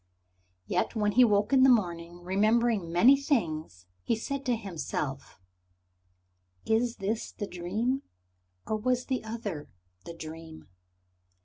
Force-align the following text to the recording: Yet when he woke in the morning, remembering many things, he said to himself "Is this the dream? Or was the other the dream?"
Yet 0.65 0.95
when 0.95 1.11
he 1.11 1.23
woke 1.23 1.53
in 1.53 1.61
the 1.61 1.69
morning, 1.69 2.23
remembering 2.23 2.91
many 2.91 3.15
things, 3.15 3.85
he 4.01 4.15
said 4.15 4.47
to 4.47 4.55
himself 4.55 5.39
"Is 6.65 6.95
this 6.95 7.31
the 7.31 7.45
dream? 7.45 8.01
Or 8.65 8.77
was 8.77 9.05
the 9.05 9.23
other 9.23 9.69
the 10.05 10.15
dream?" 10.15 10.69